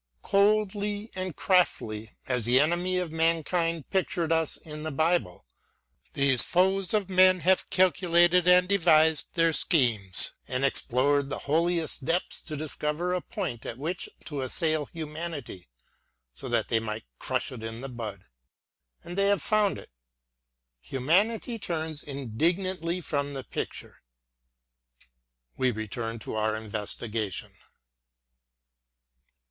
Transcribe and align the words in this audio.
Coldly 0.23 1.11
and 1.13 1.35
craftily, 1.35 2.09
as 2.27 2.45
the 2.45 2.59
enemy 2.59 2.97
of 2.97 3.11
mankind 3.11 3.87
pictured 3.91 4.29
to 4.29 4.35
us 4.35 4.57
in 4.57 4.81
the 4.81 4.89
Bible, 4.91 5.45
these 6.13 6.37
THE 6.37 6.37
VOCATION 6.37 6.37
OF 6.37 6.37
THE 6.37 6.37
SCHOLAR. 6.37 6.83
<~)~> 6.83 6.83
foes 6.87 6.93
of 6.95 7.09
man 7.11 7.39
have 7.41 7.69
calculated 7.69 8.47
and 8.47 8.67
devised 8.67 9.27
their 9.35 9.53
schemes; 9.53 10.33
and 10.47 10.65
explored 10.65 11.29
the 11.29 11.37
holiest 11.45 12.03
depths 12.03 12.41
to 12.41 12.57
discover 12.57 13.13
a 13.13 13.21
point 13.21 13.63
at 13.63 13.77
which 13.77 14.09
to 14.25 14.41
assail 14.41 14.87
humanity, 14.87 15.67
so 16.33 16.49
that 16.49 16.69
they 16.69 16.79
might 16.79 17.05
crush 17.19 17.51
it 17.51 17.61
in 17.61 17.81
the 17.81 17.87
bud; 17.87 18.23
and 19.03 19.15
they 19.15 19.27
have 19.27 19.43
found 19.43 19.77
it. 19.77 19.91
Humanity 20.79 21.59
turns 21.59 22.01
indignantly 22.01 23.01
from 23.01 23.35
the 23.35 23.43
picture. 23.43 24.01
We 25.57 25.69
return 25.69 26.17
to 26.21 26.33
our 26.33 26.55
investigation. 26.55 27.53